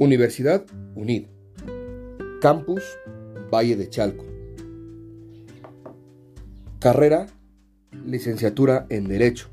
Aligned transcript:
Universidad 0.00 0.64
UNID. 0.94 1.26
Campus 2.40 2.84
Valle 3.52 3.74
de 3.74 3.90
Chalco. 3.90 4.24
Carrera, 6.78 7.26
licenciatura 8.06 8.86
en 8.90 9.08
Derecho. 9.08 9.48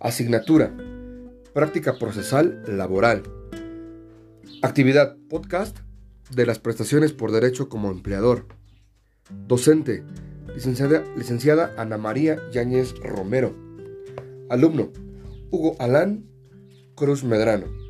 Asignatura, 0.00 0.74
práctica 1.52 1.98
procesal 1.98 2.62
laboral. 2.66 3.24
Actividad, 4.62 5.18
podcast 5.28 5.80
de 6.34 6.46
las 6.46 6.58
prestaciones 6.58 7.12
por 7.12 7.30
derecho 7.30 7.68
como 7.68 7.90
empleador. 7.90 8.46
Docente, 9.46 10.02
licenciada, 10.54 11.04
licenciada 11.14 11.74
Ana 11.76 11.98
María 11.98 12.38
Yáñez 12.52 12.94
Romero. 13.00 13.54
Alumno, 14.48 14.94
Hugo 15.50 15.76
Alán 15.78 16.24
Cruz 16.94 17.22
Medrano. 17.22 17.85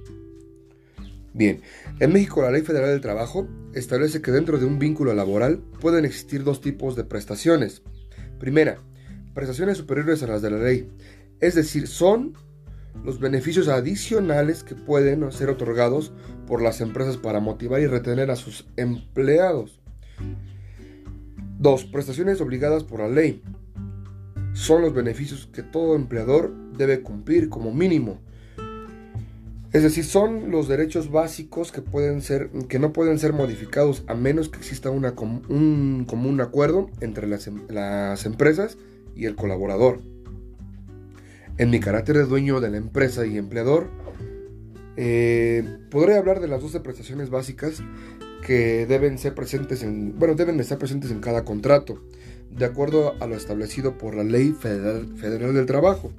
Bien, 1.36 1.60
en 2.00 2.14
México 2.14 2.40
la 2.40 2.50
Ley 2.50 2.62
Federal 2.62 2.88
del 2.88 3.02
Trabajo 3.02 3.46
establece 3.74 4.22
que 4.22 4.30
dentro 4.30 4.58
de 4.58 4.64
un 4.64 4.78
vínculo 4.78 5.12
laboral 5.12 5.58
pueden 5.82 6.06
existir 6.06 6.44
dos 6.44 6.62
tipos 6.62 6.96
de 6.96 7.04
prestaciones. 7.04 7.82
Primera, 8.40 8.78
prestaciones 9.34 9.76
superiores 9.76 10.22
a 10.22 10.28
las 10.28 10.40
de 10.40 10.50
la 10.50 10.56
ley, 10.56 10.88
es 11.40 11.54
decir, 11.54 11.88
son 11.88 12.32
los 13.04 13.20
beneficios 13.20 13.68
adicionales 13.68 14.62
que 14.62 14.74
pueden 14.74 15.30
ser 15.30 15.50
otorgados 15.50 16.14
por 16.46 16.62
las 16.62 16.80
empresas 16.80 17.18
para 17.18 17.38
motivar 17.38 17.82
y 17.82 17.86
retener 17.86 18.30
a 18.30 18.36
sus 18.36 18.66
empleados. 18.76 19.82
Dos, 21.58 21.84
prestaciones 21.84 22.40
obligadas 22.40 22.82
por 22.82 23.00
la 23.00 23.08
ley. 23.08 23.42
Son 24.54 24.80
los 24.80 24.94
beneficios 24.94 25.50
que 25.52 25.62
todo 25.62 25.96
empleador 25.96 26.54
debe 26.78 27.02
cumplir 27.02 27.50
como 27.50 27.74
mínimo 27.74 28.22
es 29.76 29.82
decir, 29.82 30.06
son 30.06 30.50
los 30.50 30.68
derechos 30.68 31.10
básicos 31.10 31.70
que, 31.70 31.82
pueden 31.82 32.22
ser, 32.22 32.48
que 32.66 32.78
no 32.78 32.94
pueden 32.94 33.18
ser 33.18 33.34
modificados 33.34 34.04
a 34.06 34.14
menos 34.14 34.48
que 34.48 34.56
exista 34.56 34.88
un 34.88 36.06
común 36.08 36.40
acuerdo 36.40 36.88
entre 37.02 37.26
las, 37.26 37.46
em, 37.46 37.60
las 37.68 38.24
empresas 38.24 38.78
y 39.14 39.26
el 39.26 39.36
colaborador. 39.36 40.00
En 41.58 41.68
mi 41.68 41.78
carácter 41.78 42.16
de 42.16 42.24
dueño 42.24 42.60
de 42.60 42.70
la 42.70 42.78
empresa 42.78 43.26
y 43.26 43.36
empleador, 43.36 43.90
eh, 44.96 45.62
podré 45.90 46.16
hablar 46.16 46.40
de 46.40 46.48
las 46.48 46.62
12 46.62 46.80
prestaciones 46.80 47.28
básicas 47.28 47.82
que 48.46 48.86
deben 48.86 49.18
ser 49.18 49.34
presentes 49.34 49.82
en, 49.82 50.18
bueno, 50.18 50.36
deben 50.36 50.58
estar 50.58 50.78
presentes 50.78 51.10
en 51.10 51.20
cada 51.20 51.44
contrato, 51.44 52.02
de 52.50 52.64
acuerdo 52.64 53.14
a 53.20 53.26
lo 53.26 53.36
establecido 53.36 53.98
por 53.98 54.14
la 54.14 54.24
Ley 54.24 54.52
Federal, 54.58 55.06
Federal 55.18 55.52
del 55.52 55.66
Trabajo. 55.66 56.12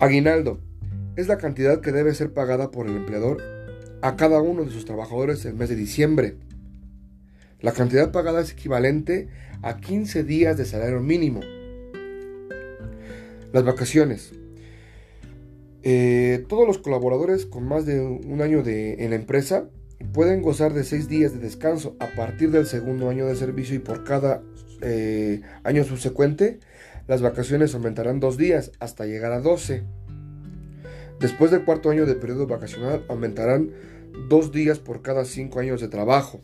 Aguinaldo 0.00 0.58
es 1.16 1.28
la 1.28 1.38
cantidad 1.38 1.80
que 1.80 1.92
debe 1.92 2.14
ser 2.14 2.32
pagada 2.32 2.70
por 2.70 2.86
el 2.86 2.96
empleador 2.96 3.42
a 4.00 4.16
cada 4.16 4.40
uno 4.40 4.64
de 4.64 4.70
sus 4.70 4.84
trabajadores 4.84 5.44
el 5.44 5.54
mes 5.54 5.68
de 5.68 5.76
diciembre. 5.76 6.36
La 7.60 7.72
cantidad 7.72 8.10
pagada 8.10 8.40
es 8.40 8.52
equivalente 8.52 9.28
a 9.62 9.76
15 9.76 10.24
días 10.24 10.56
de 10.56 10.64
salario 10.64 11.00
mínimo. 11.00 11.40
Las 13.52 13.64
vacaciones. 13.64 14.32
Eh, 15.84 16.44
todos 16.48 16.66
los 16.66 16.78
colaboradores 16.78 17.46
con 17.46 17.64
más 17.64 17.86
de 17.86 18.00
un 18.00 18.40
año 18.40 18.62
de, 18.62 19.04
en 19.04 19.10
la 19.10 19.16
empresa 19.16 19.68
pueden 20.12 20.42
gozar 20.42 20.72
de 20.72 20.84
6 20.84 21.08
días 21.08 21.32
de 21.32 21.40
descanso 21.40 21.96
a 22.00 22.08
partir 22.16 22.50
del 22.50 22.66
segundo 22.66 23.08
año 23.08 23.26
de 23.26 23.36
servicio 23.36 23.76
y 23.76 23.80
por 23.80 24.04
cada 24.04 24.42
eh, 24.80 25.42
año 25.62 25.84
subsecuente 25.84 26.58
las 27.06 27.20
vacaciones 27.20 27.74
aumentarán 27.74 28.20
2 28.20 28.36
días 28.36 28.72
hasta 28.80 29.06
llegar 29.06 29.32
a 29.32 29.40
12. 29.40 29.84
Después 31.22 31.52
del 31.52 31.64
cuarto 31.64 31.88
año 31.88 32.04
de 32.04 32.16
periodo 32.16 32.48
vacacional 32.48 33.04
aumentarán 33.08 33.70
dos 34.28 34.50
días 34.50 34.80
por 34.80 35.02
cada 35.02 35.24
cinco 35.24 35.60
años 35.60 35.80
de 35.80 35.86
trabajo. 35.86 36.40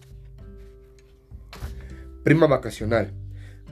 Prima 2.22 2.46
vacacional. 2.46 3.10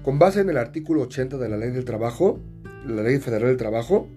Con 0.02 0.18
base 0.18 0.40
en 0.40 0.50
el 0.50 0.56
artículo 0.56 1.02
80 1.02 1.38
de 1.38 1.48
la 1.48 1.56
Ley 1.56 1.70
del 1.70 1.84
Trabajo, 1.84 2.40
la 2.84 3.04
Ley 3.04 3.18
Federal 3.18 3.50
del 3.50 3.56
Trabajo, 3.56 4.08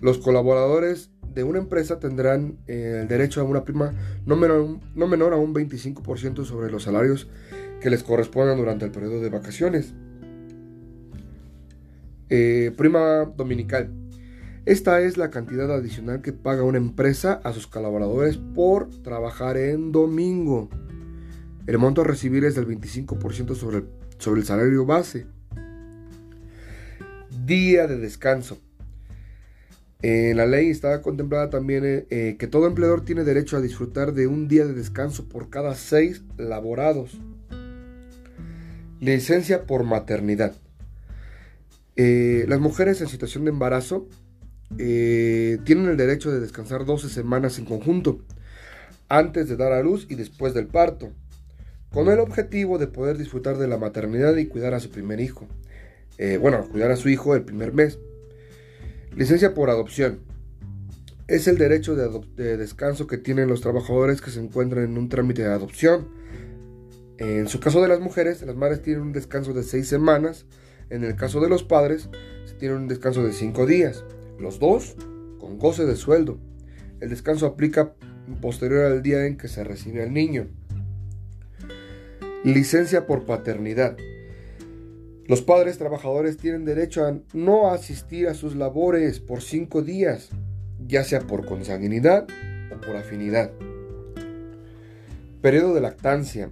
los 0.00 0.18
colaboradores 0.18 1.10
de 1.34 1.42
una 1.42 1.58
empresa 1.58 1.98
tendrán 1.98 2.58
eh, 2.68 3.00
el 3.02 3.08
derecho 3.08 3.40
a 3.40 3.44
una 3.44 3.64
prima 3.64 3.92
no 4.24 4.36
menor, 4.36 4.78
no 4.94 5.08
menor 5.08 5.32
a 5.32 5.36
un 5.36 5.52
25% 5.52 6.44
sobre 6.44 6.70
los 6.70 6.84
salarios 6.84 7.28
que 7.80 7.90
les 7.90 8.04
correspondan 8.04 8.56
durante 8.56 8.84
el 8.84 8.92
periodo 8.92 9.20
de 9.20 9.30
vacaciones. 9.30 9.94
Eh, 12.28 12.72
prima 12.76 13.24
dominical. 13.36 13.99
Esta 14.70 15.00
es 15.00 15.16
la 15.16 15.30
cantidad 15.30 15.68
adicional 15.74 16.22
que 16.22 16.32
paga 16.32 16.62
una 16.62 16.78
empresa 16.78 17.40
a 17.42 17.52
sus 17.52 17.66
colaboradores 17.66 18.36
por 18.36 18.88
trabajar 19.02 19.56
en 19.56 19.90
domingo. 19.90 20.68
El 21.66 21.78
monto 21.78 22.02
a 22.02 22.04
recibir 22.04 22.44
es 22.44 22.54
del 22.54 22.68
25% 22.68 23.56
sobre 23.56 23.78
el, 23.78 23.88
sobre 24.18 24.42
el 24.42 24.46
salario 24.46 24.86
base. 24.86 25.26
Día 27.44 27.88
de 27.88 27.98
descanso. 27.98 28.60
En 30.02 30.36
la 30.36 30.46
ley 30.46 30.70
está 30.70 31.02
contemplada 31.02 31.50
también 31.50 31.84
eh, 31.84 32.06
eh, 32.10 32.36
que 32.38 32.46
todo 32.46 32.68
empleador 32.68 33.04
tiene 33.04 33.24
derecho 33.24 33.56
a 33.56 33.60
disfrutar 33.60 34.12
de 34.12 34.28
un 34.28 34.46
día 34.46 34.66
de 34.66 34.74
descanso 34.74 35.28
por 35.28 35.50
cada 35.50 35.74
seis 35.74 36.22
laborados. 36.36 37.18
Licencia 39.00 39.64
por 39.64 39.82
maternidad. 39.82 40.54
Eh, 41.96 42.44
las 42.46 42.60
mujeres 42.60 43.00
en 43.00 43.08
situación 43.08 43.46
de 43.46 43.50
embarazo 43.50 44.06
eh, 44.78 45.58
tienen 45.64 45.88
el 45.88 45.96
derecho 45.96 46.30
de 46.30 46.40
descansar 46.40 46.84
12 46.84 47.08
semanas 47.08 47.58
en 47.58 47.64
conjunto, 47.64 48.20
antes 49.08 49.48
de 49.48 49.56
dar 49.56 49.72
a 49.72 49.82
luz 49.82 50.06
y 50.08 50.14
después 50.14 50.54
del 50.54 50.68
parto, 50.68 51.10
con 51.92 52.08
el 52.08 52.20
objetivo 52.20 52.78
de 52.78 52.86
poder 52.86 53.18
disfrutar 53.18 53.58
de 53.58 53.66
la 53.66 53.78
maternidad 53.78 54.36
y 54.36 54.46
cuidar 54.46 54.74
a 54.74 54.80
su 54.80 54.90
primer 54.90 55.20
hijo. 55.20 55.48
Eh, 56.18 56.38
bueno, 56.40 56.68
cuidar 56.70 56.92
a 56.92 56.96
su 56.96 57.08
hijo 57.08 57.34
el 57.34 57.42
primer 57.42 57.72
mes. 57.72 57.98
Licencia 59.16 59.54
por 59.54 59.70
adopción. 59.70 60.20
Es 61.26 61.48
el 61.48 61.58
derecho 61.58 61.96
de, 61.96 62.08
de 62.36 62.56
descanso 62.56 63.06
que 63.06 63.18
tienen 63.18 63.48
los 63.48 63.60
trabajadores 63.60 64.20
que 64.20 64.30
se 64.30 64.40
encuentran 64.40 64.84
en 64.84 64.98
un 64.98 65.08
trámite 65.08 65.42
de 65.42 65.48
adopción. 65.48 66.08
En 67.18 67.48
su 67.48 67.58
caso 67.58 67.82
de 67.82 67.88
las 67.88 68.00
mujeres, 68.00 68.42
las 68.42 68.56
madres 68.56 68.82
tienen 68.82 69.02
un 69.02 69.12
descanso 69.12 69.52
de 69.52 69.64
6 69.64 69.86
semanas. 69.86 70.46
En 70.90 71.04
el 71.04 71.16
caso 71.16 71.40
de 71.40 71.48
los 71.48 71.64
padres, 71.64 72.08
se 72.44 72.72
un 72.72 72.88
descanso 72.88 73.24
de 73.24 73.32
5 73.32 73.66
días 73.66 74.04
los 74.40 74.58
dos 74.58 74.96
con 75.38 75.58
goce 75.58 75.84
de 75.84 75.96
sueldo. 75.96 76.38
El 77.00 77.10
descanso 77.10 77.46
aplica 77.46 77.94
posterior 78.40 78.84
al 78.84 79.02
día 79.02 79.26
en 79.26 79.36
que 79.36 79.48
se 79.48 79.64
recibe 79.64 80.02
al 80.02 80.12
niño. 80.12 80.48
Licencia 82.44 83.06
por 83.06 83.24
paternidad. 83.24 83.96
Los 85.26 85.42
padres 85.42 85.78
trabajadores 85.78 86.36
tienen 86.36 86.64
derecho 86.64 87.04
a 87.04 87.18
no 87.34 87.70
asistir 87.70 88.28
a 88.28 88.34
sus 88.34 88.56
labores 88.56 89.20
por 89.20 89.42
cinco 89.42 89.82
días, 89.82 90.30
ya 90.86 91.04
sea 91.04 91.20
por 91.20 91.46
consanguinidad 91.46 92.26
o 92.74 92.80
por 92.80 92.96
afinidad. 92.96 93.52
Periodo 95.40 95.74
de 95.74 95.80
lactancia. 95.80 96.50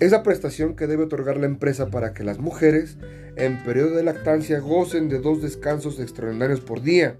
Es 0.00 0.12
la 0.12 0.22
prestación 0.22 0.76
que 0.76 0.86
debe 0.86 1.04
otorgar 1.04 1.36
la 1.36 1.44
empresa 1.44 1.90
para 1.90 2.14
que 2.14 2.24
las 2.24 2.38
mujeres 2.38 2.96
en 3.36 3.62
periodo 3.62 3.96
de 3.96 4.02
lactancia 4.02 4.58
gocen 4.58 5.10
de 5.10 5.18
dos 5.18 5.42
descansos 5.42 6.00
extraordinarios 6.00 6.62
por 6.62 6.80
día, 6.80 7.18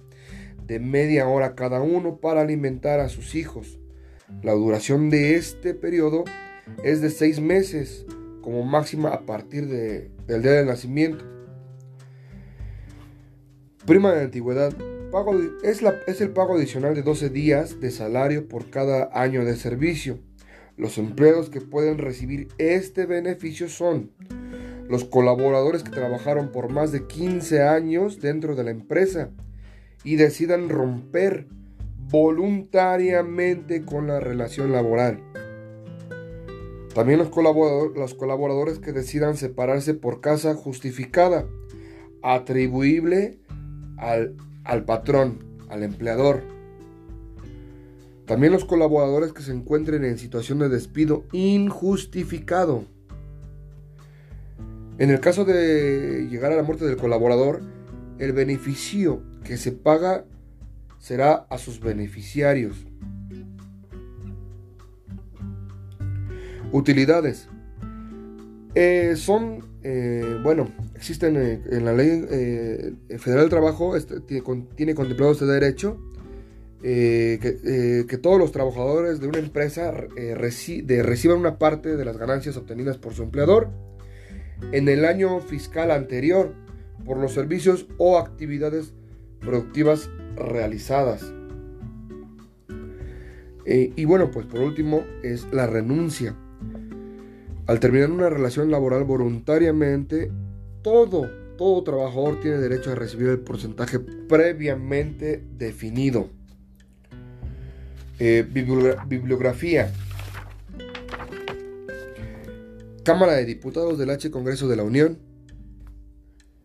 de 0.66 0.80
media 0.80 1.28
hora 1.28 1.54
cada 1.54 1.82
uno 1.82 2.16
para 2.20 2.40
alimentar 2.40 3.00
a 3.00 3.10
sus 3.10 3.34
hijos. 3.34 3.78
La 4.42 4.52
duración 4.52 5.10
de 5.10 5.34
este 5.34 5.74
periodo 5.74 6.24
es 6.82 7.02
de 7.02 7.10
seis 7.10 7.38
meses, 7.38 8.06
como 8.40 8.64
máxima 8.64 9.10
a 9.10 9.26
partir 9.26 9.66
del 9.66 10.42
día 10.42 10.52
del 10.52 10.66
nacimiento. 10.66 11.22
Prima 13.84 14.14
de 14.14 14.22
antigüedad. 14.22 14.72
Pago, 15.12 15.38
es 15.62 16.20
el 16.22 16.30
pago 16.30 16.56
adicional 16.56 16.94
de 16.94 17.02
12 17.02 17.28
días 17.28 17.78
de 17.78 17.90
salario 17.90 18.48
por 18.48 18.70
cada 18.70 19.10
año 19.12 19.44
de 19.44 19.56
servicio 19.56 20.18
los 20.80 20.96
empleados 20.96 21.50
que 21.50 21.60
pueden 21.60 21.98
recibir 21.98 22.48
este 22.56 23.04
beneficio 23.04 23.68
son 23.68 24.12
los 24.88 25.04
colaboradores 25.04 25.82
que 25.82 25.90
trabajaron 25.90 26.50
por 26.50 26.72
más 26.72 26.90
de 26.90 27.06
15 27.06 27.62
años 27.62 28.18
dentro 28.18 28.56
de 28.56 28.64
la 28.64 28.70
empresa 28.70 29.28
y 30.04 30.16
decidan 30.16 30.70
romper 30.70 31.46
voluntariamente 32.08 33.84
con 33.84 34.06
la 34.06 34.20
relación 34.20 34.72
laboral. 34.72 35.22
También 36.94 37.18
los, 37.18 37.28
colaboradores 37.28 38.78
que 38.78 38.92
decidan 38.92 39.36
separarse 39.36 39.92
por 39.92 40.22
casa 40.22 40.54
justificada, 40.54 41.44
atribuible 42.22 43.38
al, 43.98 44.34
al 44.64 44.84
patrón, 44.86 45.44
al 45.68 45.82
empleador 45.82 46.42
también 48.30 48.52
los 48.52 48.64
colaboradores 48.64 49.32
que 49.32 49.42
se 49.42 49.50
encuentren 49.50 50.04
en 50.04 50.16
situación 50.16 50.60
de 50.60 50.68
despido 50.68 51.24
injustificado. 51.32 52.84
En 54.98 55.10
el 55.10 55.18
caso 55.18 55.44
de 55.44 56.28
llegar 56.30 56.52
a 56.52 56.54
la 56.54 56.62
muerte 56.62 56.84
del 56.84 56.96
colaborador, 56.96 57.60
el 58.20 58.32
beneficio 58.32 59.20
que 59.42 59.56
se 59.56 59.72
paga 59.72 60.26
será 61.00 61.44
a 61.50 61.58
sus 61.58 61.80
beneficiarios. 61.80 62.76
Utilidades. 66.70 67.48
Eh, 68.76 69.14
son, 69.16 69.64
eh, 69.82 70.38
bueno, 70.44 70.68
existen 70.94 71.36
eh, 71.36 71.60
en 71.68 71.84
la 71.84 71.94
ley 71.94 72.28
federal 73.18 73.40
del 73.40 73.50
trabajo, 73.50 73.96
este, 73.96 74.20
tiene 74.20 74.94
contemplado 74.94 75.32
este 75.32 75.46
derecho 75.46 75.98
que, 76.82 78.18
todos 78.22 78.38
los 78.38 78.52
trabajadores 78.52 79.20
de 79.20 79.28
una 79.28 79.38
empresa 79.38 79.92
reciban 79.92 81.38
una 81.38 81.58
parte 81.58 81.96
de 81.96 82.04
las 82.04 82.16
ganancias 82.16 82.56
obtenidas 82.56 82.96
por 82.96 83.14
su 83.14 83.22
empleador 83.22 83.68
en 84.72 84.88
el 84.88 85.04
año 85.04 85.40
fiscal 85.40 85.90
anterior 85.90 86.54
por 87.04 87.16
los 87.16 87.32
servicios 87.32 87.86
o 87.98 88.18
actividades 88.18 88.92
productivas 89.40 90.10
realizadas. 90.36 91.32
y 93.66 94.04
bueno, 94.04 94.30
pues 94.30 94.46
por 94.46 94.60
último 94.60 95.04
es 95.22 95.46
la 95.52 95.66
renuncia. 95.66 96.34
Al 97.70 97.78
terminar 97.78 98.10
una 98.10 98.28
relación 98.28 98.70
laboral 98.70 99.04
voluntariamente, 99.04 100.28
todo, 100.82 101.30
todo 101.56 101.84
trabajador 101.84 102.40
tiene 102.40 102.58
derecho 102.58 102.90
a 102.90 102.96
recibir 102.96 103.28
el 103.28 103.38
porcentaje 103.38 104.00
previamente 104.00 105.44
definido. 105.56 106.30
Eh, 108.22 108.46
bibliografía. 109.08 109.90
Cámara 113.02 113.32
de 113.32 113.46
Diputados 113.46 113.98
del 113.98 114.10
H 114.10 114.30
Congreso 114.30 114.68
de 114.68 114.76
la 114.76 114.82
Unión, 114.82 115.16